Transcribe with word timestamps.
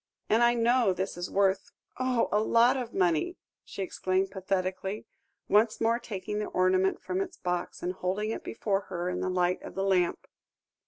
And 0.31 0.41
I 0.41 0.55
know 0.55 0.93
this 0.93 1.15
is 1.15 1.29
worth 1.29 1.69
oh! 1.99 2.27
a 2.31 2.39
lot 2.41 2.75
of 2.75 2.91
money," 2.91 3.37
she 3.63 3.83
exclaimed 3.83 4.31
pathetically, 4.31 5.05
once 5.47 5.79
more 5.79 5.99
taking 5.99 6.39
the 6.39 6.47
ornament 6.47 7.03
from 7.03 7.21
its 7.21 7.37
box, 7.37 7.83
and 7.83 7.93
holding 7.93 8.31
it 8.31 8.43
before 8.43 8.85
her 8.89 9.09
in 9.09 9.19
the 9.19 9.29
light 9.29 9.61
of 9.61 9.75
the 9.75 9.83
lamp. 9.85 10.25